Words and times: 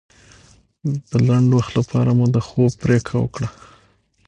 د 1.09 1.11
لنډ 1.27 1.49
وخت 1.57 1.71
لپاره 1.79 2.09
مو 2.17 2.25
د 2.35 2.37
خوب 2.47 2.71
پرېکړه 2.83 3.17
وکړه. 3.21 3.49